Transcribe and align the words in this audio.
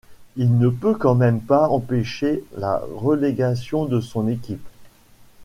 Il 0.35 0.57
ne 0.57 0.67
peut 0.67 0.95
quand-même 0.95 1.39
pas 1.39 1.67
empêcher 1.69 2.43
la 2.57 2.81
relégation 2.95 3.85
de 3.85 3.99
son 4.01 4.27
équipe. 4.27 4.67